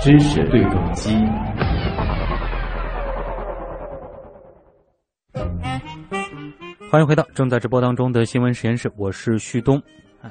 [0.00, 1.10] 知识对撞机。
[6.90, 9.82] 欢迎回到正在直播当中的新闻实验室，我是旭东。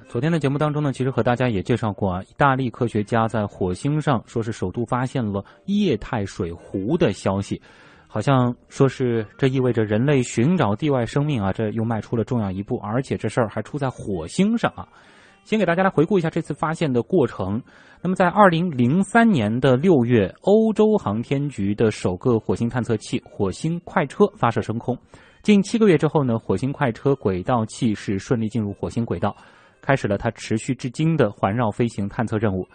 [0.08, 7.62] 昨天的节目当中呢，其实和大家也介绍过啊，意大利科学家在火星上说是首度发现了液态水湖的消息，
[8.08, 14.88] 好像说是这意味着人类寻找地外生命啊，这又迈出了重要一步，而且这事儿还出在火星上啊。
[15.48, 17.64] 先给大家来回顾一下这次发现的过程。
[18.02, 24.98] 那么，在二零零三年的六月，欧洲航天局的首个火星探测器“火星快车”发射升空。
[25.44, 29.34] 近七个月之后呢，火星快车轨道器是顺利进入火星轨道。
[29.80, 32.68] 开始了它持续至今的环绕飞行探测任务。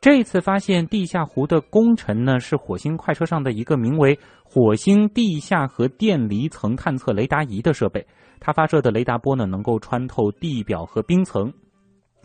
[0.00, 8.04] 这次发现地下湖的工程呢，是火星快车上的一个名为“火星地下和电离层探测雷达仪”的设备。
[8.40, 11.52] 它发射的雷达波呢，能够穿透地表和冰层。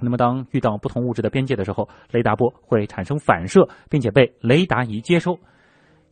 [0.02, 5.38] 那么，当遇到不同物质的边界的时候，雷达波会产生反射，并且被雷达仪接收。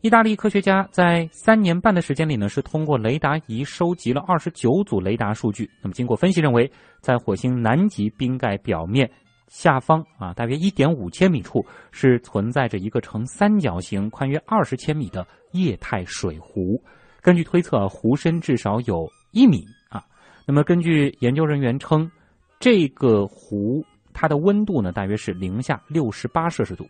[0.02, 5.70] 意大利科学家在三年半的时间里呢，是通过雷达仪收集了二十九组雷达数据。
[5.82, 9.10] 那么经过分析，认为在火星南极冰盖表面
[9.48, 16.82] 下方啊，大约一点五千米处是存在着一个呈三角形、宽约二十千米的液态水湖。
[17.20, 19.58] 根据推测，湖深至少有一米
[19.90, 20.02] 啊。
[20.46, 22.10] 那么根据研究人员称，
[22.60, 26.86] 这个湖它的温度呢，大约是零下六十八摄氏度。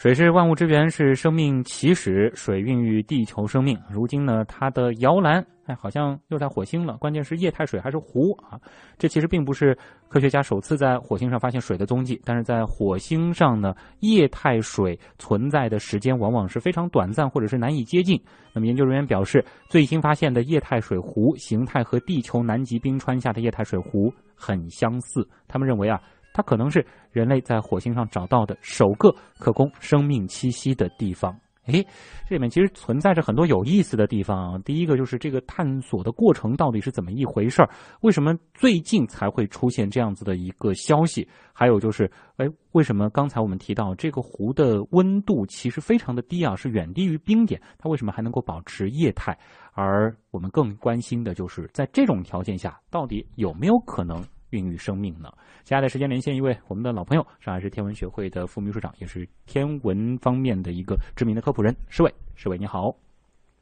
[0.00, 2.32] 水是万物之源，是生命起始。
[2.34, 3.78] 水孕育地球生命。
[3.90, 6.96] 如今呢，它的摇篮，哎，好像又在火星了。
[6.96, 8.58] 关键是液态水还是湖啊？
[8.96, 9.76] 这其实并不是
[10.08, 18.18] 科学家首次在火星上发现水的踪迹，但是在火星上呢，液态水存在的时间往往是非常短暂，或者是难以接近。
[18.54, 25.28] 那么研究人员表示，最新发现的液态水湖形态和地球南极冰川下的液态水湖很相似。
[25.46, 26.00] 他们认为啊。
[26.40, 31.38] 它可能是人类在火星上找到的首个可供生命栖息的地方。
[31.66, 31.86] 诶，
[32.26, 34.60] 这里面其实存在着很多有意思的地方。
[34.62, 37.68] 第一个就是这个探索的过程到底是怎么一回事儿？
[38.00, 41.28] 为什么最近才会出现这样子的一个消息？
[41.52, 47.60] 还有就是，诶，为什么刚才我们提到这个湖的温度其实非常的低啊，是远低于冰点？
[47.78, 49.38] 它为什么还能够保持液态？
[49.74, 54.24] 而我们更关心的就是在这种条件下，到底有没有可能？
[54.50, 55.32] 孕育生命呢？
[55.62, 62.12] 接下来时间连线一位我们的老朋友，上海市天文学会的副秘书长，也是天文方面的一个知名的科普人，施伟。
[62.34, 62.94] 施伟你好，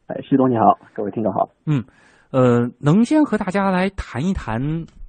[0.07, 1.49] 哎，徐总你好，各位听众好。
[1.67, 1.85] 嗯，
[2.31, 4.61] 呃，能先和大家来谈一谈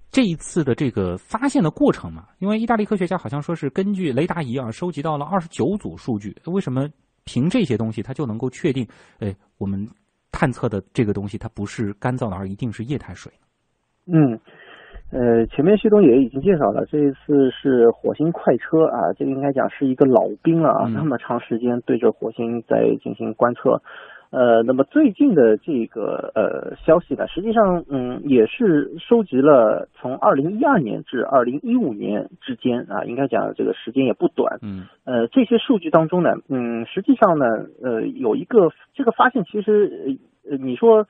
[0.09, 2.27] 这一次的这个发现的过程吗？
[2.39, 6.35] 因为意大利科学家好像说是根据雷达仪啊，收集到了二十九组数据。
[6.47, 6.89] 为什么
[7.25, 8.87] 凭这些东西，他就能够确定，
[9.19, 9.87] 哎，我们
[10.31, 13.31] 探测的这个东西它不是干燥的，而一定是液态水
[14.07, 14.39] 嗯。
[15.11, 23.81] 呃，前面徐东也已经介绍了，这一次是火星快车啊，这个应该讲是一个老兵了啊，那么长时间对着火星在进行观测，
[24.29, 37.45] 呃，那么最近的这个呃消息呢，实际上嗯也是收集了从二零一二年至二零一五年之间啊，应该讲这个时间也不短，嗯，呃，这些数据当中呢，嗯，实际上呢，
[37.81, 41.07] 呃，有一个这个发现，其实呃你说。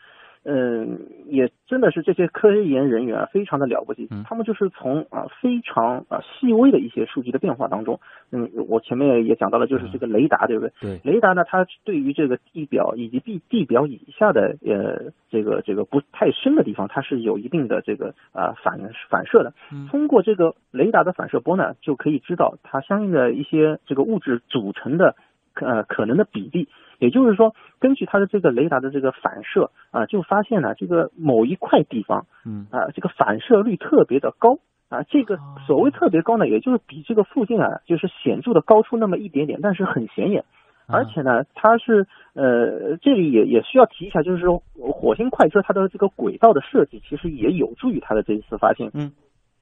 [0.52, 4.10] 嗯，也真的是这些科研人员啊，非常的了不起。
[4.26, 8.00] 他们就是从啊非常啊细微的一些数据的变化当中，
[8.32, 10.74] 嗯，我前面也讲到了，就是这个雷达，对不对？
[10.82, 11.00] 对。
[11.04, 19.54] 雷达呢，它对于这个地表以及地地表以下的呃这个这个不太深的地方，它是有一定的这个啊反反射的。
[19.92, 25.16] 通过这个雷达的反射波呢，就可以知道它相应的一些这个物质组成的
[25.54, 26.68] 呃可能的比例。
[27.00, 35.04] 也就是说，根据它的这个雷达的这个反射啊，就发现了这个某一块地方，嗯啊，这个反射率特别的高啊。
[35.04, 40.44] 这个所谓特别高呢，也就是比这个附近啊，就是显著的高出那么一点点，但是很显眼。
[40.92, 48.90] 而且呢，它是呃，这里也也需要提一下，就是说火星快车它的这个轨道的设计，其实也有助于它的这一次发现。
[48.94, 49.12] 嗯，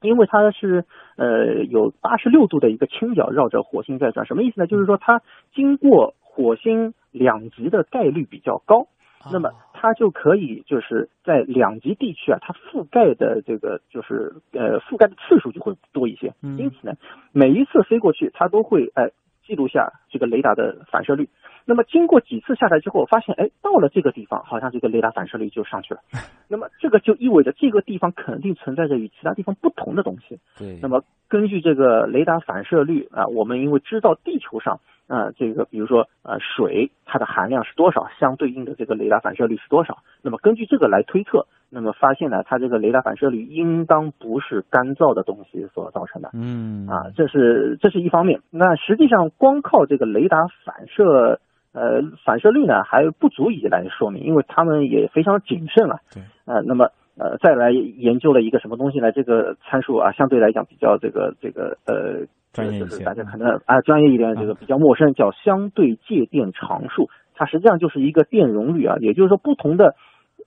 [0.00, 0.86] 因为它是
[1.16, 4.66] 呃有八十六度的一个倾角绕着火星在转，什么意思呢？
[4.66, 5.22] 就是说它
[5.54, 6.94] 经过火星。
[7.10, 8.86] 两极的概率比较高，
[9.32, 16.34] 那么它就可以就是在两极地区啊，它覆盖的这个就是呃覆盖的次数就会多一些。
[16.42, 16.94] 因此呢，
[17.32, 19.10] 每一次飞过去，它都会哎
[19.46, 21.28] 记录下这个雷达的反射率。
[21.64, 26.00] 那么经过几次下来之后，发现哎到了这个地方，好像这个雷达反射率就上去了。
[26.48, 30.38] 那么这个就意味着这个地方肯定存在着与其他地方不同的东西。
[30.58, 30.78] 对。
[30.80, 34.80] 那么根据这个雷达反射率啊，我们因为知道地球上。
[35.08, 46.28] 啊，这个比如说呃水它的含量是多少，相对应的这个雷达反射率是多少，那么根据这个来推测，那么发现呢，它这个雷达反射率应当不是干燥的东西所造成的。
[46.34, 48.40] 嗯啊，这是这是一方面。
[48.50, 51.40] 那实际上光靠这个雷达反射
[51.72, 56.00] 呃反射率呢还不足以来说明，因为他们也非常谨慎啊。
[56.12, 56.22] 对。
[56.44, 59.10] 呃，那么呃再来研究了一个什么东西呢？
[59.10, 62.26] 这个参数啊相对来讲比较这个这个呃。
[62.52, 67.08] 专业一些，大家可能啊专业一点，这个比较陌生，叫相对介电常数。
[67.34, 69.94] 它实际上就是一个电容率啊，也就是说不同的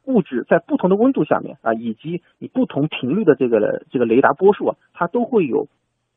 [0.06, 5.68] 物质在不同的温度下面啊，以及你不同频率的这个这个雷达波数啊，它都会有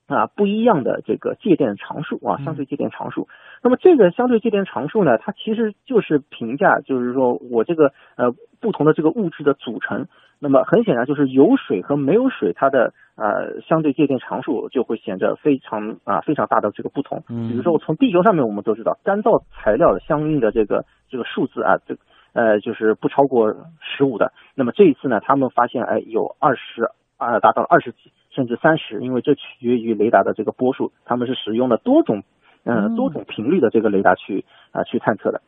[0.06, 3.28] 啊不一样的这个介电常数啊，相对介电常数。
[3.62, 10.08] 那么这个相对介电常数呢，它其实就是评价，就是说我这个呃不同的这个物质的组成。
[10.40, 17.22] 那么很显然就是有水和没有水，它的呃相对界定常数就会显得非常啊非常大的这个不同。
[17.30, 21.96] 嗯，比如说从地球上面我们都知道，干燥材料的相应的这个这个数字啊，这
[22.34, 24.32] 呃就是不超过十五的。
[24.54, 32.22] 那么这一次呢，他们发现哎有二十啊达到了二十几甚至三十，因为这取决于雷达的这个波数，他们是使用了多种
[32.64, 35.40] 嗯多种频率的这个雷达去啊去探测的。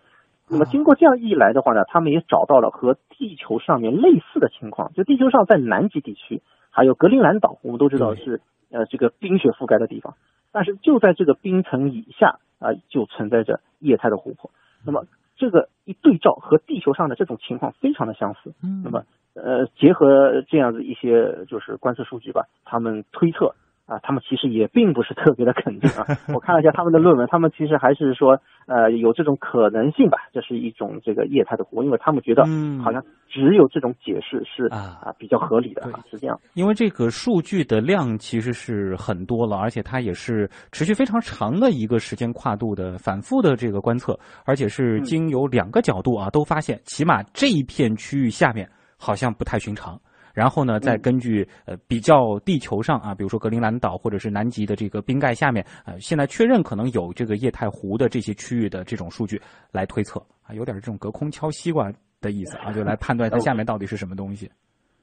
[0.49, 4.93] 那么经过这样一来的话呢，他们也找到了和地球上面类似的情况。
[4.93, 6.41] 就地球上在南极地区，
[6.71, 8.41] 还有格陵兰岛，我们都知道是
[8.71, 10.15] 呃这个冰雪覆盖的地方。
[10.53, 14.51] 但是就在这个冰层以下啊，就存在着液态的湖泊。
[14.85, 15.05] 那么
[15.37, 18.55] 这个一对照和地球上的这种情况非常的相似。
[18.63, 18.83] 嗯。
[18.85, 19.03] 那么
[19.35, 23.55] 呃结合这样子一些就是观测数据吧，他们推测。
[23.87, 26.05] 啊，他们其实也并不是特别的肯定啊。
[26.35, 32.43] 我看了一下他们的论文，他们其实还是说，呃，有这种可能性吧，这是一种这个液态的湖，因为他们觉得，
[32.83, 36.37] 好像只有这种解释是啊比较合理的啊，是这样。
[36.55, 48.69] 因为这个数据的量其实是很多了，而且它也是持续非常长的一个时间跨度的反复的这个观测，而且是经由两个角度啊都发现，起码这一片区域下面
[48.99, 49.97] 好像不太寻常。
[50.37, 59.41] 然后呢，再根据呃比较地球上啊，比如说格陵兰岛或者是南极的这个冰盖下面呃，现在确认可能有这个液态湖的这些区域的这种数据
[59.73, 61.91] 来推测啊，有点这种隔空敲西瓜
[62.21, 64.51] 的意思啊，就来判断它下面到底是什么东西。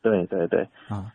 [0.03, 1.11] 对对对啊，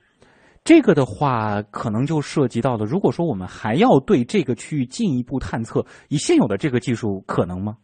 [0.64, 7.76] 这个的话可能就涉及到了，如果说我们还要对这个区域进一步探测，以现有的这个技术可能吗？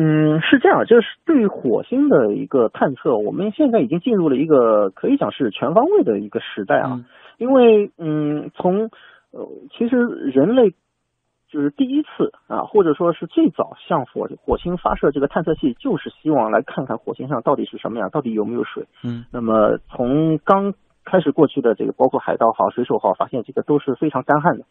[0.00, 7.04] 嗯，是这样，就是对火星的一个探测，我们现在已经进入了一个可以讲是全方位的一个时代啊。
[7.36, 8.90] 因为，嗯，从
[9.32, 10.70] 呃，其实人类
[11.50, 18.86] 就是第一次啊，或者说是最早向火火星发射这个探测器，就是希望来看看火星上到底是什么样，到底有没有水。
[19.02, 19.24] 嗯。
[19.32, 20.74] 那么从刚
[21.04, 24.64] 开始过去的这个，包括海盗号、水手号，发现这个都是非常干旱的。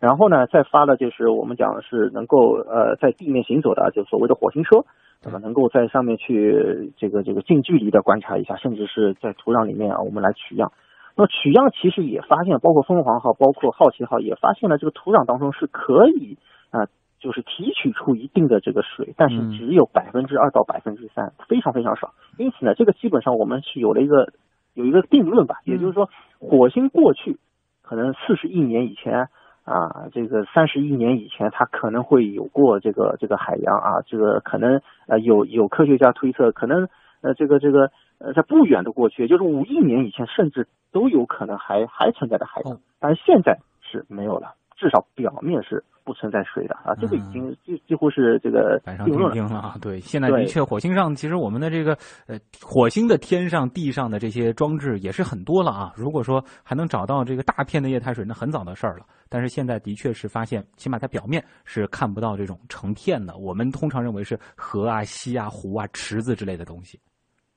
[0.00, 4.82] 然后呢，再发了就是我们讲的是能够呃在地面行走的，就所谓的火星车，
[5.22, 10.72] 那么能够在上面去这个这个近距离的观察一下，甚至是在土壤里面啊，我们来取样。
[11.16, 16.38] 那么取样其实也发现，包括凤凰号、包括好奇号也发现了这个土壤当中是可以
[16.70, 16.88] 啊，
[17.18, 22.14] 就是提取出一定的这个水，但是只有百分之二到百分之三，非常非常少。
[22.38, 24.32] 因此呢，这个基本上我们是有了一个
[24.72, 26.08] 有一个定论吧，也就是说，
[26.38, 27.36] 火星过去
[27.82, 29.28] 可能四十亿年以前。
[29.70, 36.88] 啊，这个三十亿年以前，它可能会有过这个这个海洋啊，这个可能呃有有科学家推测，可能
[37.20, 45.84] 呃这个这个呃在不远的过去，也就是五亿年以前，甚至都有可能还还存在的海洋，但是现在是没有了，至少表面是。
[46.02, 49.76] 不存在水的啊，这个已经几几乎是这个板上钉钉了啊。
[49.80, 51.96] 对，现在的确，火星上其实我们的这个
[52.26, 55.92] 呃，火星的天上、地上的这些装置也是很多了啊。
[55.94, 59.04] 如果说还能找到这个大片的液态水，那很早的事儿了。
[59.28, 63.36] 但是现在的确是发现，起码在表面是看不到这种成片的。
[63.36, 66.98] 我们通常认为是河啊、溪啊、湖啊、池子之类的东西。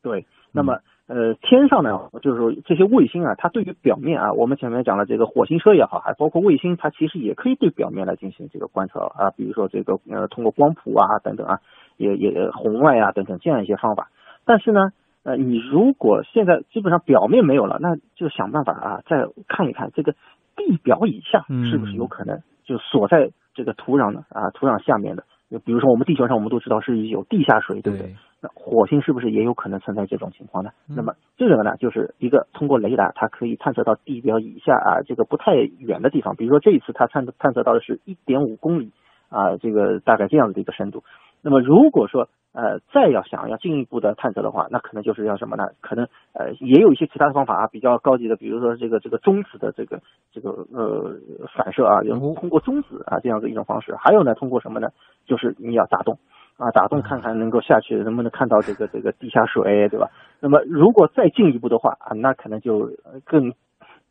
[0.04, 0.78] 对，那么。
[1.06, 11.60] 呃，天上呢，就是说这些卫星啊，它对于表面啊，我们前面讲了这个火星车也好，还包括卫星，它其实也可以对表面来进行这个观测啊，比如说这个呃，通过光谱啊等等啊，
[11.98, 14.10] 也也红外啊等等这样一些方法。
[14.46, 14.92] 但是呢，
[15.24, 20.14] 呃，你如果现在基本上表面没有了，那就想办法啊，再看一看这个
[20.56, 25.26] 地表以下是不是有可能就锁在这个土壤的啊，土壤下面的。
[25.52, 28.16] 就比如说我们地球上，我们都知道是有地下水，对不对？
[28.44, 30.72] 那火星是不是也有可能存在这种情况呢？
[30.90, 36.36] 那么这个呢，就是一个通过雷达，它可以探测到地表以下啊，这个不太远的地方。
[36.36, 38.92] 比如说这一次它探探测到的是一点五公里
[39.30, 41.06] 啊，这个大概这样的一个深度。
[41.42, 45.64] 那么如果说呃再要想要进一步的探测的话，那可能就是要什么呢？
[45.80, 50.02] 可能呃也有一些其他的方法啊，比较高级的，比如说这个这个中子的这个
[50.34, 51.16] 这个呃
[51.56, 53.96] 反射啊，用通过中子啊这样的一种方式。
[53.96, 54.90] 还有呢，通过什么呢？
[55.26, 56.18] 就是你要打洞
[56.58, 60.10] 啊，打洞看看能够下去能不能看到这个这个地下水，对吧？
[60.40, 62.90] 那么如果再进一步的话啊，那可能就
[63.26, 63.52] 更。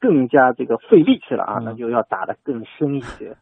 [0.02, 3.32] 更加这个费力气了啊，那就要打得更深一些。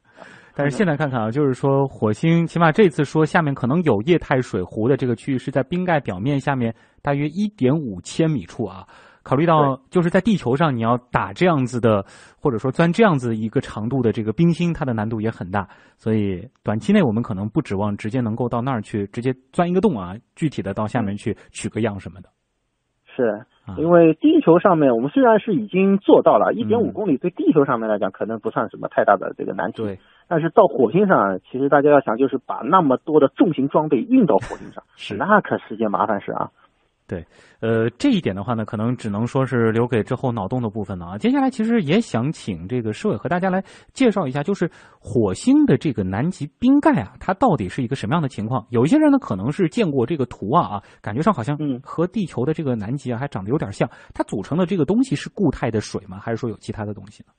[0.54, 8.84] 但是现在看看啊，就是说火星起码这次说下面可能有液态水湖的这个区域是在冰盖表面下面大约一点五千米处啊。
[9.22, 12.04] 考虑到就是在地球上你要打这样子的，
[12.40, 15.68] 或者说钻这样子一个长度的这个冰芯，它的难度也很大。
[15.96, 22.28] 所以短期内我们可能不指望直接能够到那儿去直接钻一个洞啊，具体的到下面去取个样什么的。
[23.04, 23.44] 是。
[23.76, 29.84] 因为地球上面，我们虽然是已经做到了一点五公里，对地球上面来讲可能不算什么太大的这个难题。
[29.84, 29.98] 对。
[30.26, 36.50] 但是到火星上，其实大家要想，就是把那么多的重型装备运到火星上， 是那可是件麻烦事啊。
[37.10, 37.26] 对，
[37.58, 41.18] 呃，这一点的话呢，可能只能说是留给之后脑洞的部分了啊。
[41.18, 43.60] 接下来其实也想请这个施伟和大家来
[43.92, 48.64] 介绍一下，就是火星的这个南极冰盖啊，它到底是一个什么样的情况？
[48.70, 53.90] 有一些人呢可能是见过这个图啊啊，感觉上好像和地球的这个南极啊还长得有点像。
[54.14, 56.20] 它组成的这个东西是固态的水吗？
[56.20, 57.32] 还是说有其他的东西呢？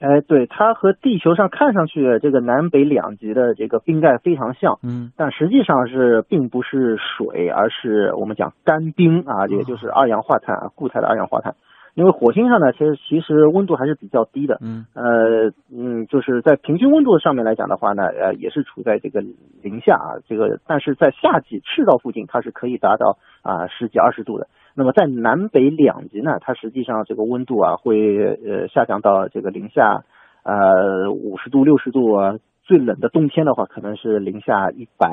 [0.00, 11.54] 哎，对，它和地球上看上去这个南北两极的这个冰盖非常像，嗯，但实际上是并不是水，而是我们讲干冰啊，也就是二氧化碳啊，固态的二氧化碳。
[11.94, 19.20] 因为火星上呢，其实其实温度还是比较低的，嗯，呃，嗯，就是在平均温度上面来讲的话呢，呃，也是处在这个
[19.60, 24.46] 零下啊，这个，但是在夏季赤道附近，它是可以达到啊十几二十度的。
[24.74, 30.04] 那么在南北两极呢，它实际上这个温度啊会呃下降到这个零下
[30.44, 35.08] 呃五十度六十度啊，最冷的冬天的话可能是零下一百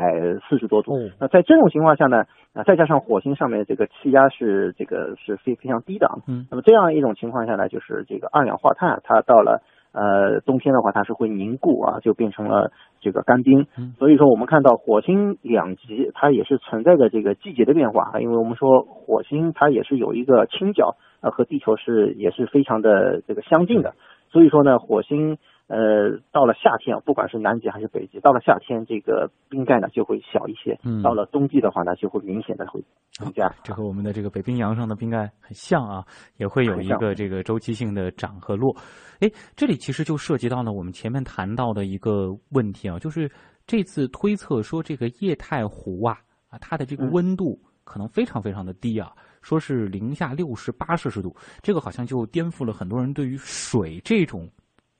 [0.48, 0.94] 四十多度。
[1.20, 2.24] 那在这种情况下呢，
[2.54, 9.62] 啊再加上火星上面这个气压是这个是非非常低的啊，嗯，那么这样一种情况下呢，就是这个二氧化碳它到了。
[9.98, 13.66] 呃，冬天的话，它是会凝固啊，就变成了这个干冰。
[13.98, 18.20] 所以说，我们看到火星两极，它也是存在着这个季节的变化啊。
[18.20, 23.96] 因为我们说火星它也是有一个倾角啊，和地球是也是非常的这个相近的。
[24.32, 25.38] 所以说呢，火星。
[25.68, 30.80] 呃，到了夏天，不管是南极还是北极，到了夏天，这个冰盖呢就会小一些。
[30.84, 32.82] 嗯，到了冬季的话呢，就会明显的会
[33.12, 33.54] 增加。
[33.64, 36.06] 这和我们的这个北冰洋上的冰盖很像啊，
[36.38, 38.74] 也会有一个这个周期性的涨和落。
[39.20, 43.30] 哎，这里其实就涉及到了我们前面谈到的一个问题啊，就是
[43.66, 46.18] 这次推测说这个液态湖啊
[46.50, 54.50] 啊，它的这个温度可能非常非常的低啊，说是零下六十八摄氏度，这个好像就颠覆了很多人对于水这种。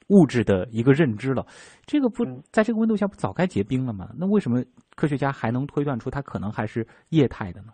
[0.10, 1.46] 物质的一个认知了，
[1.86, 4.10] 这个不在这个温度下不早该结冰了吗？
[4.18, 4.64] 那为什么
[4.96, 7.74] 科学家还能推断出它可能还是液态的呢？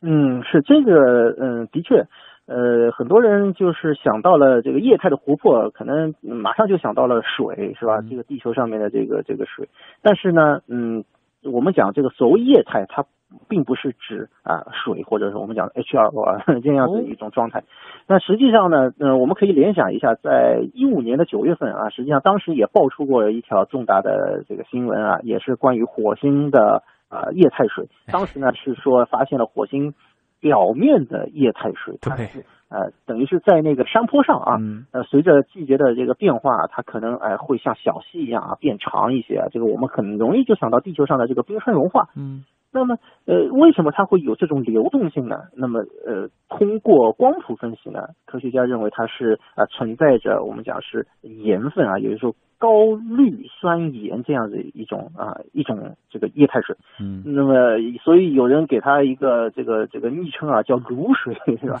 [0.00, 2.06] 嗯，是这个，嗯，的确，
[2.46, 8.00] 呃，很多人就是想到了这个液态的湖泊，可能马上就想到了水，是吧？
[8.08, 9.68] 这个地球上面的这个这个水，
[10.00, 11.04] 但是呢，嗯，
[11.42, 13.04] 我们讲这个所谓液态，它。
[13.48, 17.62] 并不是指啊水或者是我们讲 H2O 啊 这样子一种状态。
[18.06, 27.88] 那实际上呢，嗯，我们可以联想一下，在一五年的九月份啊，实际上当时也爆出过一条重大的这个新闻啊，也是关于火星的啊液态水。
[28.06, 29.94] 当时呢是说发现了火星
[30.40, 34.56] 表面的液态水，它是呃等于是在那个山坡上啊，
[34.92, 39.46] 呃随着季节的这个变化，它可能哎会像小溪一样啊变长一些。
[39.52, 42.08] 这个我们很容易就想到地球上的这个冰川融化。
[42.16, 42.44] 嗯。
[42.70, 42.96] 那么，
[43.26, 45.44] 呃，为什么它会有这种流动性呢？
[45.56, 56.76] 那么，呃，通过光谱分析呢，科学家认为它是啊存在着我们讲是盐分啊，也就是说高氯酸盐这样的一种啊一种这个液态水。
[57.00, 57.22] 嗯。
[57.24, 61.78] 那么，所以有人给它一个这个这个昵称啊，叫卤水， 是吧？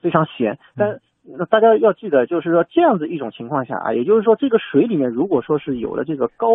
[0.00, 0.58] 非常咸。
[0.76, 6.48] 但那大家要记得，就是说这样子一种情况下啊，也就是说这个水里面如果说是有了这个高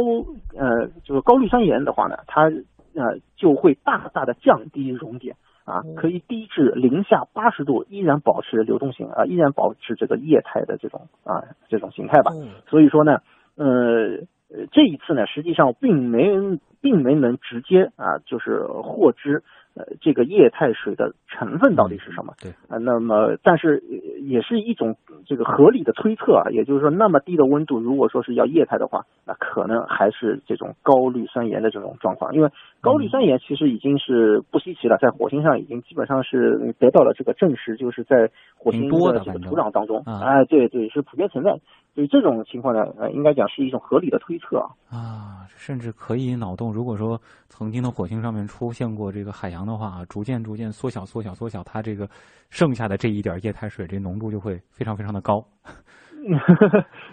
[0.58, 2.50] 呃就是高氯酸盐的话呢，它
[2.96, 12.32] 呃，就会大大的降低熔点啊，可以低至零下八十度，依然保持流动性啊，依然保持这个液态的这种啊这种形态吧。
[12.68, 13.20] 所以说呢，
[13.56, 14.26] 呃，
[14.72, 19.44] 这一次呢，实际上并没并没能直接啊，就是获知。
[19.74, 22.34] 呃，这个液态水的成分到底是什么？
[22.42, 23.82] 对啊，那么但是
[24.22, 32.50] 也是一种这个合理的推测啊，也就是说，那么低的温度，如果说是要液态的话，那可能还是这种高氯酸盐的这种状况，因为
[32.82, 41.52] 高氯酸盐其实已经是不稀奇了，在火星上已经基本上是得到了这个证实，就是在火星的这个土壤当中，哎，对对，是普遍存在。
[41.94, 44.72] 所以这种情况呢，呃，应该讲是一种合理的推测啊。
[44.90, 47.20] 啊，甚至可以脑洞，如果说
[47.50, 52.10] 曾经的火星上面出现过这个海洋的话，逐渐逐渐缩小缩小缩小，它这个
[52.50, 55.46] 剩下的这一点液态水，这浓度就会非常非常的高。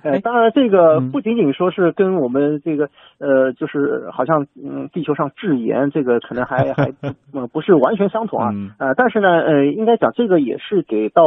[0.03, 2.89] 呃， 当然，这个不仅仅说是跟我们这个
[3.19, 6.93] 呃，就是好像嗯，地球上制盐这个可能还 还
[7.33, 8.51] 嗯不是完全相同啊。
[8.79, 11.23] 呃，但是呢，呃，应该讲这个也是给到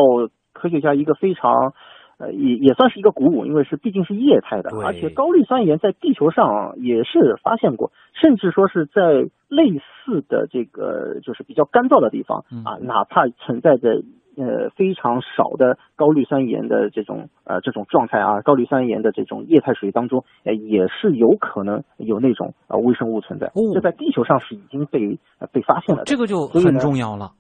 [0.54, 1.74] 科学家一个非常
[2.20, 9.02] 呃也也算是一个鼓舞，因为是毕竟是液态的，而且高氯酸盐在地球上也是发现过，甚至说是在
[9.50, 14.04] 类似的这个就是比较干燥的地方啊，哪怕存在着。
[14.38, 23.52] 呃，非常少的高氯酸盐的这种呃这种状态啊，高氯酸盐的这种液态水当中，呃也是有可能有那种呃微生物存在。
[23.74, 25.20] 这在地球上是已经被
[25.52, 26.04] 被发现了。
[26.06, 27.32] 这个就很重要了。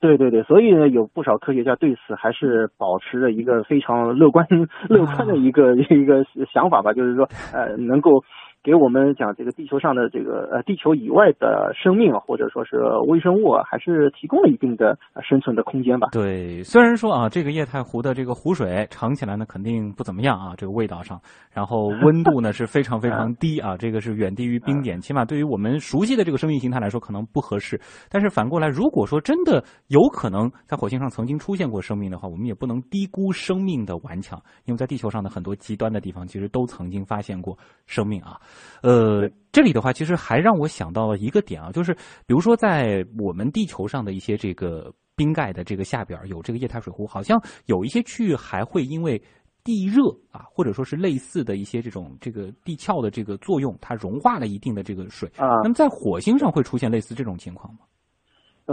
[0.00, 4.46] 对对对，所以呢，有不少科学家对此还是保持着一个非常乐观
[4.88, 8.24] 乐观的一个一个想法吧，就是说呃能够。
[8.64, 12.76] 给我们讲这个地球上的这个呃地球以外的生命或者说是
[13.08, 16.08] 微生物啊，还是提供了一定的生存的空间吧。
[16.12, 21.20] 对，虽然说啊，这个液态湖的这个湖水尝起来呢肯定不怎么样啊，这个味道上，
[21.52, 27.80] 然后温度呢是非常非常 低啊，这个是远低于冰点，起码对于我们熟悉的这个生命形态来说可能不合适。
[28.08, 38.38] 但是反过来，如果说真的有可能在火星上曾经出现过生命的话，我们也不能低估生命的顽强，因为在地球上的很多极端的地方其实都曾经发现过生命啊。
[38.82, 41.94] 呃，这里的话，其实还让我想到了一个点啊，就是
[42.26, 49.22] 比如说在我们地球上的一些这个冰盖的这个下边有这个液态水湖，好像有一些区域还会因为
[49.64, 55.60] 地热啊，或者说是类似的一些这种这个地壳的这个作用，它融化了一定的这个水啊。
[55.62, 57.80] 那么在火星上会出现类似这种情况吗？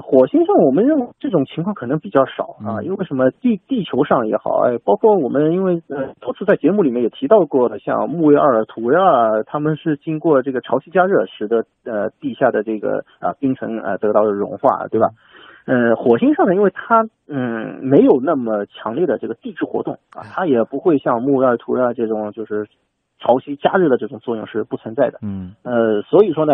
[0.01, 3.29] 火星上，我们认为这种情况可能比较少啊，因为什么？
[3.41, 15.10] 地地球上也好，哎，包括我们，因为呃多次在节目里面也提到过的，像木卫二、土卫二，他们是经过这个潮汐加热，使得呃地下的这个啊冰层啊得到了融化，对吧？
[15.65, 22.68] 呃，火星上呢，因为它嗯没有那么强烈的这个地质活动啊，它也不会像木卫二、土卫二这种就是。
[23.20, 26.54] 潮汐加热的这种作用是不存在的，嗯，呃，所以说呢，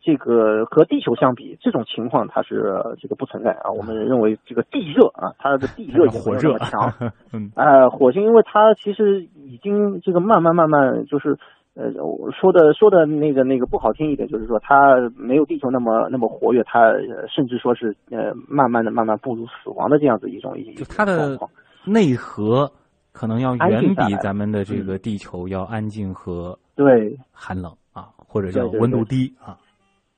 [0.00, 3.70] 这个和地球相比，这种情况它是这个不存在啊。
[3.70, 6.92] 我们认为这个地热啊，它的地 热也火热强，
[7.34, 11.36] 嗯，呃，火星因为它其实已经这个慢慢慢慢就是，
[11.74, 11.90] 呃，
[12.30, 16.92] 说的说的那个那个不好听一点，就是说它没有地球那么那么活跃，它
[17.28, 21.36] 甚至说是呃慢慢的慢慢步入死亡的这样子一种一就它的
[21.84, 22.70] 内核。
[23.14, 29.56] 可能要远比咱们的这个地球要安静和对寒冷啊，或者叫温度低啊。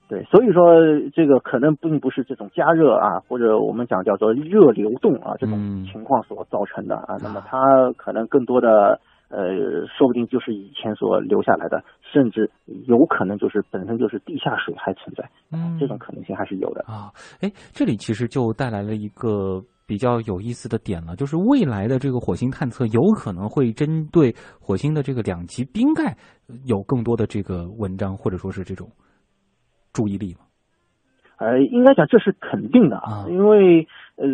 [0.09, 0.63] 对，所以说
[1.13, 7.17] 这个可能并不是这种加热啊，或者我们讲叫做热流动啊这种情况所造成的啊。
[7.23, 7.59] 那么它
[7.99, 12.51] 可能更多的呃，说不定就是以前所留下来的，甚至
[12.87, 17.13] 有可能就是本身就是地下水还存在，嗯，这种可能性还是有的啊。
[17.43, 19.63] 哎，这里其实就带来了一个。
[19.87, 26.17] 比较有意思的点了，就是未来的这个火星探测有可能会针对火星的这个两极冰盖
[26.65, 28.91] 有更多的这个文章或者说是这种
[29.93, 30.41] 注意力吗？
[31.39, 34.27] 呃，应该讲这是肯定的啊，因为呃，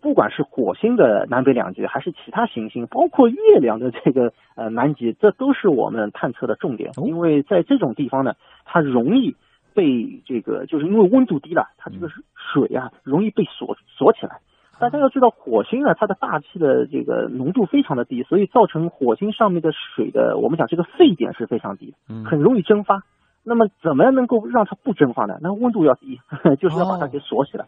[0.00, 6.92] 不管是火星的南北两极，还是其他行星，包括月亮的这个呃南极，这都是我们探测的重点。
[7.02, 9.34] 因为在这种地方呢，它容易
[9.72, 14.40] 被这个，就是因为温度低了，它这个水啊容易被锁锁起来。
[14.80, 23.02] 大家要知道，火星啊，它的大气的这个浓度非常的低，所以造成火星上面的水的，我们讲这个沸点是非常低，很容易蒸发。
[23.42, 25.38] 那么怎么样能够让它不蒸发呢？
[25.42, 26.18] 那温度要低，
[26.58, 27.66] 就是要把它给锁起来。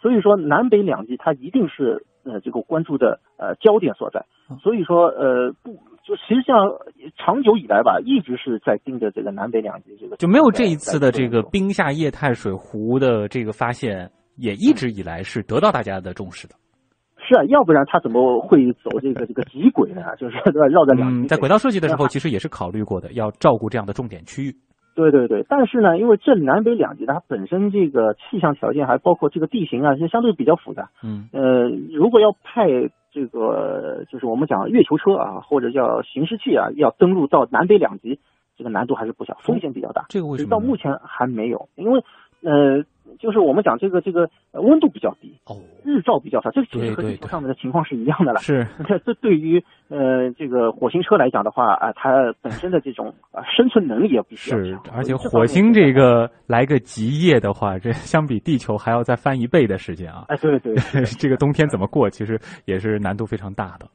[0.00, 4.24] 所以说，南北两极它一定是呃这个关注的呃焦点所在。
[4.60, 6.72] 所以说呃不，就实际上
[7.16, 10.16] 长久以来吧，一直是在盯着这个南北两极这个。
[10.16, 14.10] 就没有这一次的这个冰下液态水湖的这个发现。
[14.36, 16.54] 也一直以来是得到大家的重视的，
[17.18, 20.02] 是啊，要不然他怎么会走这个 这个极轨呢？
[20.18, 20.66] 就是对吧？
[20.68, 24.54] 绕在两在轨道设计的时候，其实也是考虑过的，要照顾这样的重点区域。
[24.94, 30.90] 对对对，但是呢，因为这南北两极它本身这个气象条件还包括这个地形啊，是相对比较复杂。
[31.02, 32.66] 嗯，呃，如果要派
[33.10, 38.20] 这个就是我们讲月球车啊，或者叫巡视器啊，要登陆到南北两极，
[38.58, 40.04] 这个难度还是不小，风险比较大。
[40.10, 40.50] 这个为什么？
[40.50, 42.04] 到目前还没有，因为
[42.42, 42.84] 呃。
[43.18, 48.40] 就是我们讲这个这个温度比较低，哦，日照比较少，这其实和地球上面的情况是一样的了。
[48.40, 60.24] 是 这这对于呃这个火星车来讲的话啊，它本身的这种啊生存能力也比较是强，，而且火星这个来个极夜的话，这相比地球还要再翻一倍的时间啊！
[60.28, 60.74] 哎对对
[61.18, 63.86] 这个冬天怎么过，其实也是难度非常大的。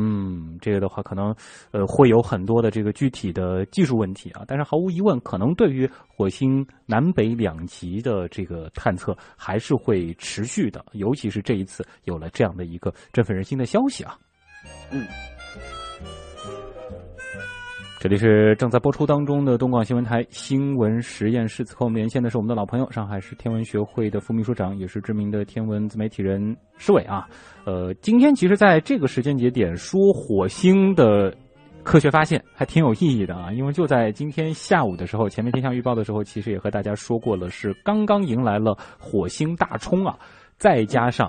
[0.00, 1.34] 嗯，这个的话可能
[1.72, 14.16] 呃会有很多的这个具体的技术问题啊，但是毫无疑问，可能对于火星南北两极的这个探测还是会持续的，尤其是这一次有了这样的一个振奋人心的消息啊。
[14.92, 15.04] 嗯。
[18.00, 21.64] 这里是正在播出当中的东广新闻台新闻实验室。
[21.64, 27.26] 此刻我们连线的是我们的老朋友，上海市天文学会的副秘书长，也是知名的天文自媒体人施伟啊。
[27.64, 31.34] 呃，今天其实在这个时间节点说火星的
[31.82, 40.16] 科学发现还挺有意义的啊，因为就在今天下午的时候，前面天象预报的时候，其实也和大家说过了，是刚刚迎来了火星大冲啊，
[40.56, 41.28] 再加上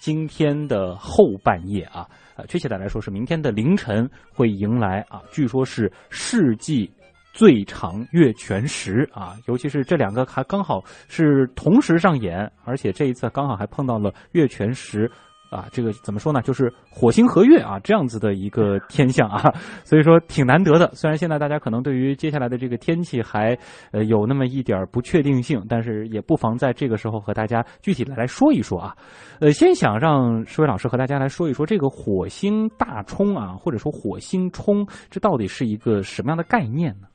[0.00, 6.88] 今天的后半夜啊，呃，确切的来说是明天的凌晨会迎来啊，据说是世纪
[7.32, 15.10] 最长月全食啊，尤其是这两个还刚好是同时上演，而且这一次刚好还碰到了月全食。
[15.50, 16.42] 啊，这个怎么说呢？
[16.42, 19.52] 就是火星合月啊，这样子的一个天象啊，
[19.84, 20.90] 所以说挺难得的。
[20.92, 23.56] 虽然现在大家可能对于接下来的这个天气还
[23.90, 28.94] 呃有那么一点不确定性，但是也不妨在这个时候和大家具体的来说一说啊。
[29.40, 37.06] 呃，先想让施伟老师和大家来说一说这个火星大冲啊，或者说火星冲，这到底是一个什么样的概念呢？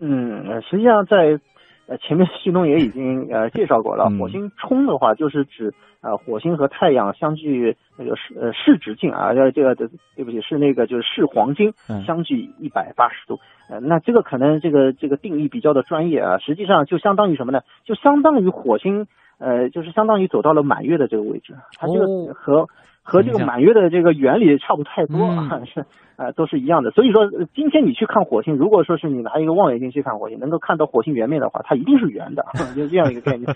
[0.00, 1.38] 嗯，呃实际上在
[1.86, 4.18] 呃前面旭东也已经呃介绍过了，嗯。
[4.18, 12.04] 火星冲的话就是指呃火星和太阳相距那个视呃视直径啊，呃这个对对不起是那个就是视黄金嗯。
[12.04, 17.60] 相距一百八十度，呃那这个可能这个这个定义比较的专业啊，实际上就相当于什么呢？
[17.84, 19.06] 就相当于火星
[19.38, 22.32] 呃就是相当于走到了满月的这个位置，它这个哦。
[22.34, 22.66] 和。
[23.04, 25.84] 和这个满月的这个原理差不太多嗯啊， 是
[26.16, 26.90] 呃都是一样的。
[26.90, 33.54] 所以说，呃今天你去看火星，如果说是你拿一个望远镜去看火星，能够看到火星圆面的话，它一定是圆的， 就这样一个概念。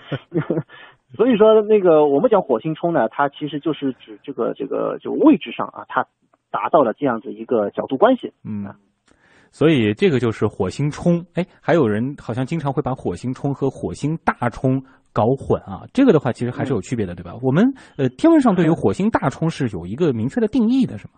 [1.17, 6.05] 所以说，那个我们讲火星冲呢，它其实就是指这个这个就位置上啊，它
[6.51, 8.31] 达到了这样子一个角度关系。
[8.45, 8.67] 嗯，
[9.51, 11.25] 所以这个就是火星冲。
[11.33, 15.83] 哎，还有人好像经常会把火星冲和火星大冲搞混啊。
[15.93, 17.33] 这个的话，其实还是有区别的，对吧？
[17.41, 21.13] 我们呃天文上对于火星大冲是有一个明确的定义的，是吗？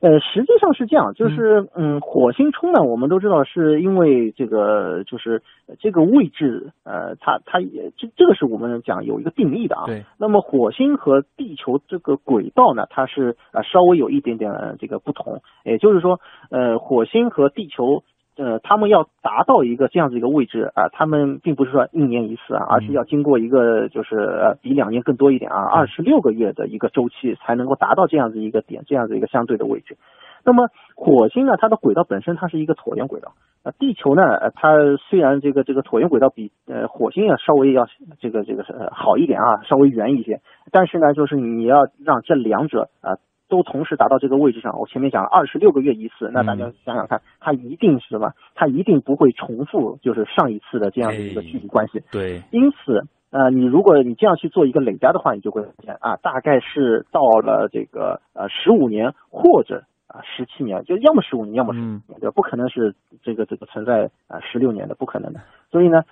[0.00, 9.86] 呃，实际上是这样，就是嗯，火星冲呢，我们都知道是因为这个就是呃这个位置，呃，它它也这这个是我们讲有一个定义的啊。
[9.86, 10.04] 对。
[10.16, 16.20] 那么火星和地球这个轨道呢，它是呃稍微有一点点呃这个不同，也就是说，
[16.50, 18.04] 呃，火星和地球。
[18.38, 29.96] 呃，他们要达到一个这样子一个位置啊，他们并不是说一年一次啊，而是要经过一个就是呃比两年更多一点啊，二十六个月的一个周期才能够达到这样子一个点，这样子一个相对的位置。
[30.44, 33.32] 那么火星呢，它的轨道本身它是一个椭圆轨道，
[33.64, 34.70] 呃，地球呢，呃它
[35.10, 37.88] 虽然这个这个椭圆轨道比呃火星要稍微要
[38.20, 43.18] 这个这个呃好一点啊，稍微圆一些，但是呢，就是你要让这两者啊。
[43.48, 48.32] 都同时达到这个位置上，我前面讲了二十六个月一次，那大家想想看，它一定是什么？
[48.54, 52.02] 它一定不会重复，就是上一次的这样的一个距离关系。
[52.12, 62.32] 对，因此，呃，你如果你这样去做一个累加的话，你就会发现啊，大概是到了这个呃十五年或者啊十七年，就要么十五年，要么十嗯年，对吧？
[62.34, 65.40] 不可能是这个这个存在啊十六年的，不可能的。
[65.70, 66.02] 所以呢。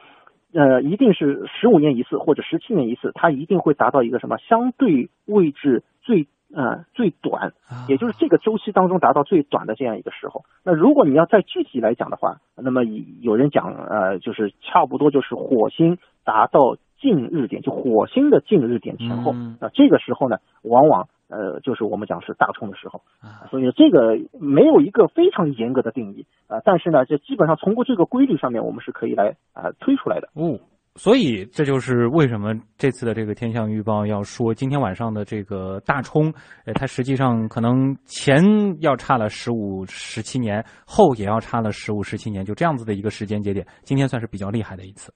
[0.55, 10.43] 呃，一定是十五年一次或者十七年一次，它一定会达到一个什么相对位置最呃最短，啊也就是这个周期当中达到最短的这样一个时候。
[10.65, 12.83] 那如果你要再具体来讲的话，那么
[13.21, 23.03] 有人讲呃，就是差不多就是火星达到近日点，就火星的近日点前后，嗯那这个时候呢，往往呃就是我们讲是大冲的时候。
[23.21, 30.29] 啊所以这个没有一个非常严格的定义啊、呃但是呢，就基本上通过这个规律上面，我们是可以来啊、呃推出来的。
[30.35, 30.59] 哦，
[30.97, 36.33] 所以这就是为什么这次的这个天象预报要说今天晚上的这个大冲，
[36.65, 38.43] 呃，它实际上可能前
[38.81, 45.13] 要差了十五、十七年，后也要差了十五、十七年，就这样子的一个时间节点，今天算是比较厉害的一次。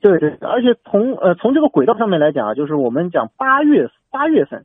[0.00, 4.64] 对对，而且从呃从这个轨道上面来讲啊，就是我们讲八月八月份，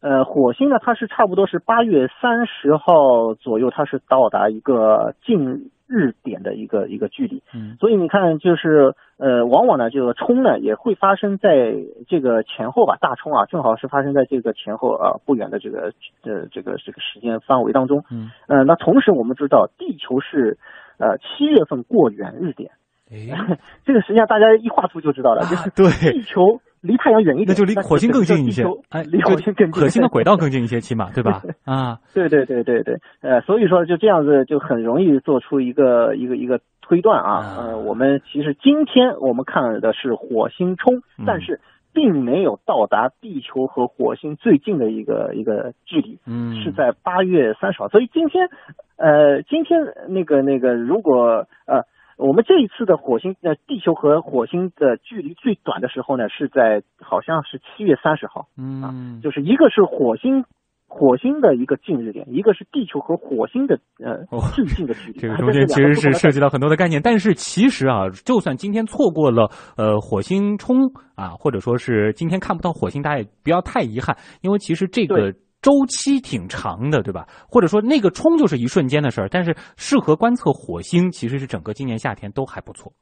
[0.00, 7.42] 呃，火星呢它是差不多是八月三十号左右，它是到达一个近日点的一个一个距离。
[7.54, 11.74] 嗯所以你看，就是呃，往往呢，这个冲呢也会发生在
[12.08, 15.92] 这个前后吧，大冲啊，正好是发生在这个前后啊不远的这个
[16.22, 18.04] 呃这个这个时间范围当中。
[18.10, 20.58] 嗯，呃，那同时我们知道，地球是
[20.98, 22.72] 呃七月份过圆日点。
[23.10, 31.42] 哎 这个实际上大家一画图就知道了，就是对地球离太阳远一点，那就离火星更近一些，哎，离火星更近，火星的轨道更近一些，起码对吧？
[31.64, 41.60] 啊，对对对对对，呃，所以说就这样子就很容易做出一个一个一个推断啊，呃，我们其实今天我们看的是火星冲，但是。
[41.96, 47.88] 并没有到达地球和火星最近的一个一个距离，嗯，是在八月三十号。
[47.88, 48.48] 所以今天，
[48.96, 51.84] 呃，今天那个那个，如果呃，
[52.16, 60.44] 我们这一次的火星呃，地球和火星的距离最短的时候呢，是在好像是七月三十号，嗯，就是一个是火星。
[60.86, 64.24] 火星的一个近日点，一个是地球和火星的呃
[64.54, 65.18] 最近的距离。
[65.18, 70.76] 这个中间其实是涉及到很多的概念，但是其实啊，就算今天错过了呃火星冲
[71.16, 77.24] 啊，或者说是今天看不到火星，大家也不要太遗憾，因为其实这个周期挺长的，对吧？
[77.48, 82.92] 或者说那个冲就是一瞬间的事儿，但是适合观测火星，其实是整个今年夏天都还不错。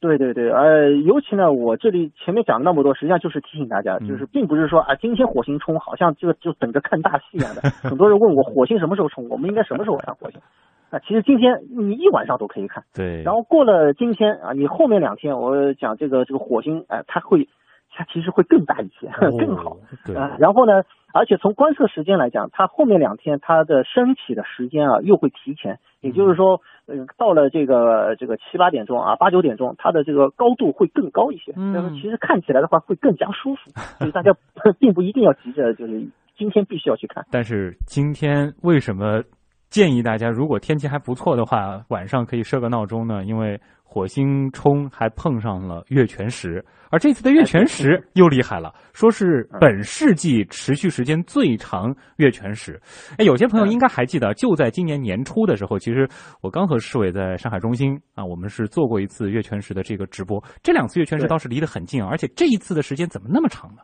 [0.00, 7.60] 对对对，呃，尤其呢，我这里前面讲那么多，实际上就是提醒大家，就是并不是说啊，今天火星冲，好像就就等着看大戏一样的。
[7.84, 10.40] 很多人问我火星什么时候冲，我们应该什么时候看火星？
[10.88, 12.82] 啊，其实今天你一晚上都可以看。
[12.94, 13.22] 对。
[13.24, 17.46] 然后过了今天啊，你后面两天我讲这个这个火星，哎，它会。
[17.94, 19.76] 它其实会更大一些， 更好。
[20.04, 31.52] 对啊，然后呢，而且从观测时间来讲，它后面两天它的升起的时间啊又会提前，也就是说，呃，到了这个这个七八点钟啊，八九点钟，它的这个高度会更高一些。
[31.56, 31.94] 嗯。
[31.94, 34.32] 其实看起来的话会更加舒服， 所以大家
[34.78, 37.24] 并不一定要急着就是今天必须要去看。
[37.30, 39.22] 但是今天为什么
[39.74, 43.24] 建议大家，如果天气还不错的话，晚上可以设个闹钟呢？
[43.24, 46.64] 因为火星冲还碰上了月全食。
[46.92, 52.80] 而这次的月全食又厉害了，说是本世纪持续时间最长月全食。
[53.18, 56.06] 哎，有些朋友应该还记得，就在今年年初的时候，其实
[56.40, 60.40] 我刚和市委在上海中心啊，我们是做过一次月全食的这个直播。
[60.62, 63.82] 这两次月全食倒是离得很近啊，而且这一次的时间怎么那么长呢？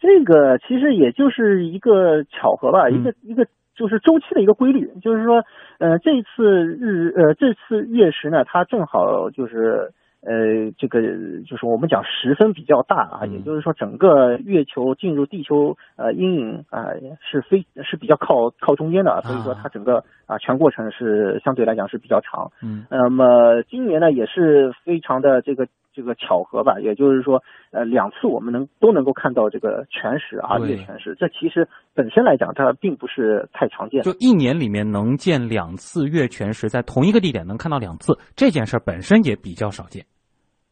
[0.00, 5.44] 这个其实也就是一个巧合吧，一个一个就是周期的一个规律，就是说，
[5.78, 9.92] 呃，这次日呃这次月食呢，它正好就是。
[10.26, 11.02] 呃，这个
[11.46, 16.86] 就是我们讲十分比较大啊，也就是说整个月球进入地球呃阴影啊
[17.20, 22.50] 是非是比较靠靠中间的，所以说它整个啊全过程是相对来讲是比较长。
[22.62, 40.04] 嗯，那么今年呢也是非常的这个这个巧合吧，也就是说呃两次我们能都能够看到这个全食啊月全食，这其实本身来讲它并不是太常见，就一年里面能见两次月全食，在同一个地点能看到两次，这件事本身也比较少见。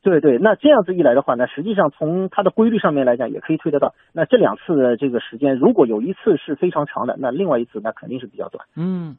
[0.02, 3.94] 对对，那这样子一来的话，呢实际上从它的规律上面来讲，也可以推得到。
[4.12, 8.66] 那这两次的这个时间，如果有一次是非常长的，那另外一次那肯定是比较短。
[8.74, 9.16] 嗯，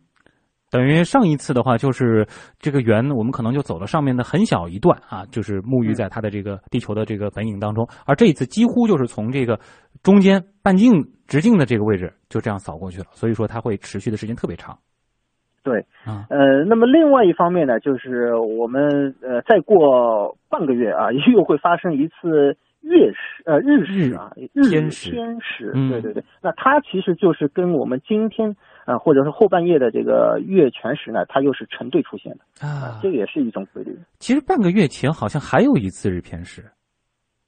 [0.74, 2.26] 等于上一次的话，就是
[2.58, 7.88] 这个圆，我们可能就走了上面的很小一段啊，就是沐浴在它的这个地球的这个本影当中。
[8.08, 9.60] 而这一次几乎就是从这个
[10.02, 10.94] 中间半径
[11.28, 14.76] 直径的这个位置就这样扫过去了，所以说它会持续的时间特别长。
[15.62, 33.98] 对，呃，那么另外一方面呢，就是我们呃再过半个月啊， 又会发生一次月食呃日食啊日天食天食，对对对，那它其实就是跟我们今天啊或者是后半夜的这个月全食呢，它又是成对出现的啊，这也是一种规律。
[34.20, 36.64] 其实半个月前好像还有一次日偏食。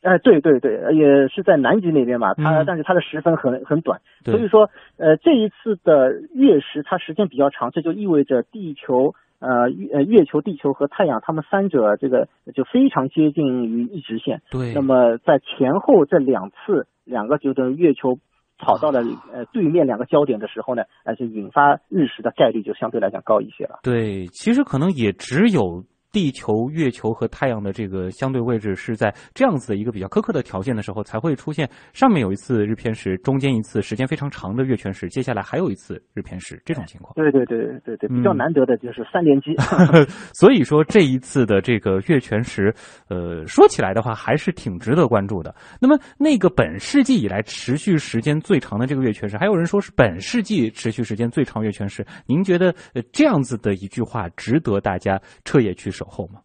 [0.02, 14.44] 哎，对对对，也是在南极那边嘛，它但是它的时分很很短，所以说呃这一次的月食它时间比较长，这就意味着地球呃月月球、地球和太阳它们三者这个就非常接近于一直线。
[14.52, 18.20] 对，那么在前后这两次两个就等于月球
[18.58, 19.02] 跑到了
[19.34, 23.80] 呃对面两个焦点的时候呢，而且引发日食的概率就相对来讲高一些了。
[23.84, 25.84] 对，其实可能也只有。
[26.16, 37.14] 地球、月球和太阳的这个相对位置是在这样子的一个比较苛刻的条件的时候，才会出现上面有一次日偏食，中间一次时间非常长的月全食，接下来还有一次日偏食这种情况。
[37.16, 39.58] 对对对对对，比较难得的就是三连击。
[40.34, 42.74] 所以说这一次的这个月全食，
[43.10, 45.54] 呃，说起来的话还是挺值得关注的。
[45.82, 52.74] 那么那个本世纪以来持续时间最长的这个月全食，还有人说是本世纪持续时间最长月全食，您觉得
[53.12, 56.05] 这样子的一句话值得大家彻夜去守？
[56.08, 56.42] 后吗？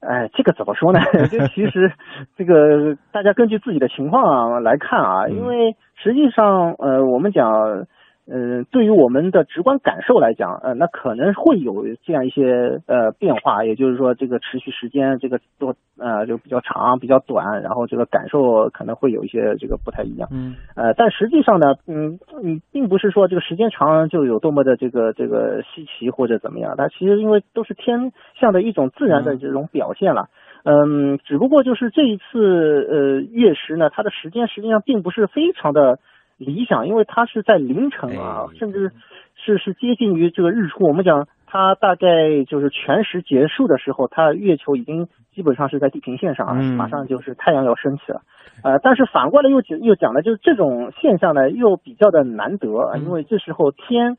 [0.00, 0.98] 哎，这个怎么说呢？
[1.30, 1.92] 这其实，
[2.36, 7.86] 这个大家根据自己的情况啊来看啊，因为实际上，呃，我们讲，呃，
[8.34, 20.30] 嗯，对于我们的直观感受来讲，呃，那可能会有这样一些呃变化，也就是说，这个持续时间这个多呃就比较长，比较短，然后这个感受可能会有一些这个不太一样。
[20.32, 30.28] 嗯，呃，但实际上呢，嗯，你并不是说这个时间长就有多么的这个这个稀奇或者怎么样，它其实因为都是天象的一种自然的这种表现了。
[30.64, 35.98] 嗯，只不过就是这一次呃月食呢，它的时间实际上并不是非常的。
[36.36, 38.90] 理想，因为它是在凌晨啊，甚至
[39.34, 40.84] 是是接近于这个日出。
[40.86, 48.22] 我们讲它大概就是全食结束的时候，它月球已经基本上是在地平线上啊，马上就是太阳要升起了。
[48.64, 54.16] 呃，但是反过来又讲又讲的就是这种现象呢，又比较的难得，因为这时候天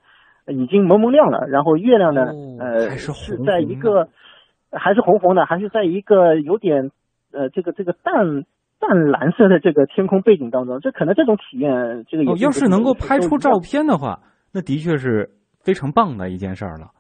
[0.47, 4.07] 已经蒙蒙亮了，然后月亮呢，呃，是在一个
[4.71, 6.91] 还是红红的，还是在一个有点
[7.31, 8.45] 呃这个这个淡。
[8.85, 14.19] 淡蓝色的这个天空背景当中，这可能这种体验，这个哦，要是能够拍出照片的话，
[14.53, 15.29] 那的确是
[15.63, 16.91] 非常棒的一件事儿了。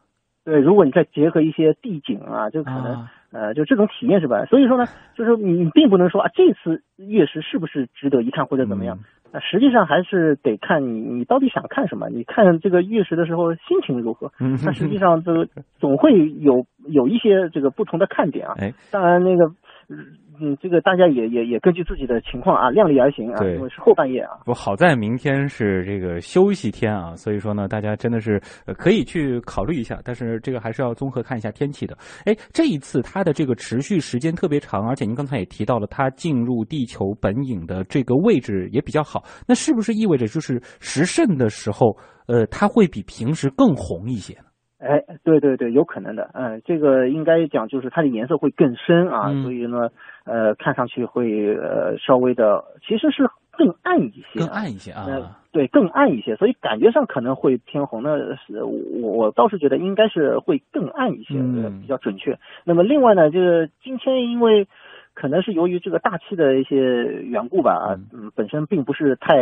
[0.45, 4.45] 对，如果你再结合一些地景啊，就可能呃，就这种体验是吧？
[4.45, 8.97] 所以说呢，就是你并不能说啊，这次月食是不是值得一看或者怎么样？
[9.33, 12.07] 那实际上还是得看你你到底想看什么。
[12.09, 14.31] 你看这个月食的时候心情如何？
[14.39, 15.47] 嗯那实际 上这个
[15.79, 18.53] 总会有有一些这个不同的看点啊。
[18.59, 19.51] 哎，当然那个。
[19.89, 24.31] 嗯，这个大家也也也根据自己的情况啊，量力而行啊，因为是后半夜啊。
[24.45, 28.41] 不好在明天是这个休息天啊，所以说呢，大家真的是
[28.77, 31.95] 可以去考虑一下，但是这个还是要综合看一下天气的。
[32.25, 41.95] 哎，这一次它的这个持续时间特别长，而且您刚才也提到了它进入地球本影的这个位置也比较好，那是不是意味着就是食甚的时候，
[42.27, 44.45] 呃，它会比平时更红一些呢？
[44.83, 49.89] 哎，对对对，有可能的，嗯，这个应该讲就是它的颜色会更深啊，所以呢，
[50.25, 55.05] 呃，看上去会呃稍微的，其实是更暗一些，更暗一些啊，
[55.51, 58.03] 对，更暗一些，所以感觉上可能会偏红。
[58.03, 58.71] 那是我
[59.11, 61.35] 我倒是觉得应该是会更暗一些，
[61.81, 62.37] 比较准确。
[62.65, 64.67] 那么另外呢，就是今天因为。
[65.13, 69.35] 可能是由于这个大气的一些缘故吧，嗯，本身并不是太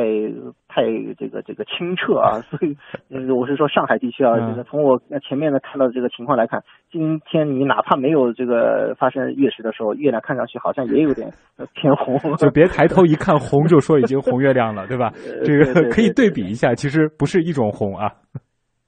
[0.68, 0.84] 太
[1.18, 2.76] 这个这个清澈啊，所以，
[3.32, 11.32] 我是说上海地区啊，这个从我前面的看到的这个情况来看，今天你哪怕没有这个发生月食的时候，月亮看上去好像也有点
[11.74, 15.12] 偏红， 就别抬头一看红就说已经红月亮了，对吧？
[15.46, 18.12] 这个可以对比一下，其实不是一种红啊。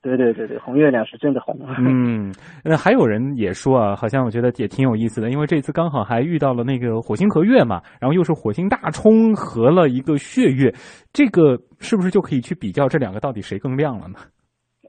[0.03, 1.57] 对对对对，红月亮是真的红。
[1.79, 10.71] 嗯，那还有人也说啊，好像我觉得也挺有意思的，因为这次刚好还遇到了那个火星合月嘛，然后又是火星大冲合了一个血月，
[11.13, 14.19] 这个是不是就可以去比较这两个到底谁更亮了呢？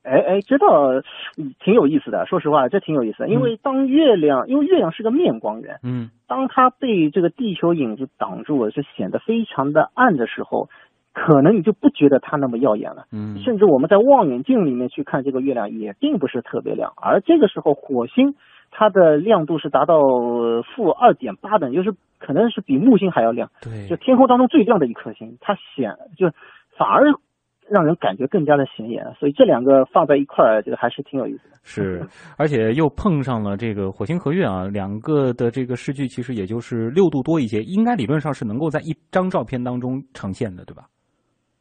[0.03, 0.67] 哎哎，这倒
[1.65, 2.27] 挺有意思的。
[2.27, 10.69] 说实话，这挺有意思的，因为当月亮，因为月亮是个面光源，嗯，当它被这个地球影子挡住，是显得非常的暗的时候。
[11.15, 18.35] 可能你就不觉得它那么耀眼了，嗯，甚至我们在望远镜里面去看这个月亮也并不是特别亮，而这个时候火星
[18.71, 19.97] 它的亮度是达到
[20.75, 26.29] 负二点八等，就是可能是比木星还要亮，对，就天空当中最亮的一颗星，它显就
[26.77, 27.05] 反而
[27.71, 31.57] 让人感觉更加的显眼，所以这两个放在一块儿，这个还是挺有意思的。
[31.63, 32.05] 是，
[32.37, 40.83] 而且又碰上了这个火星合月啊，两个的这个视距其实也就是六度多一些，应该理论上是能够在一张照片当中呈现的，对吧？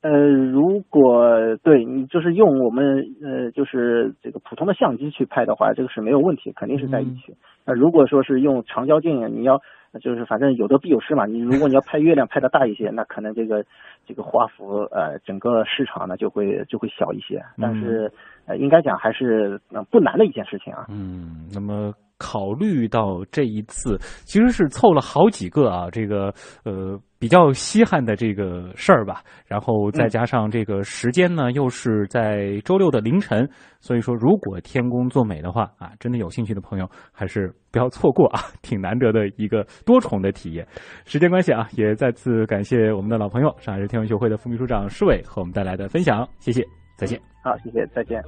[0.03, 7.33] 呃，如果对你就是用我们呃，就是这个普通的相机去拍的话，这个是没有问题，肯定是在一起。
[7.65, 9.61] 那如果说是用长焦镜，你要
[10.01, 11.25] 就是反正有得必有失嘛。
[11.25, 13.63] 你如果你要拍月亮拍的大一些，那可能这个
[14.05, 17.41] 这个画幅呃，整个市场呢就会就会小一些。
[17.61, 18.11] 但是
[18.45, 19.57] 呃，应该讲还是
[19.89, 20.85] 不难的一件事情啊。
[20.89, 21.93] 嗯，那么。
[22.17, 33.49] 考虑到这一次其实是凑了好几个啊，这个呃比较稀罕的这个事儿吧，然后再加上这个时间呢又是在周六的凌晨，
[33.79, 40.65] 所以说如果天公作美的话啊，真的有兴趣的朋友还是不要错过啊， 挺难得的一个多重的体验。
[41.05, 46.63] 时间关系啊，也再次感谢我们的老朋友上海市天文学会的副秘书长施伟和我们带来的分享，谢谢，
[46.97, 47.19] 再见。
[47.43, 48.21] 好，谢谢，再见。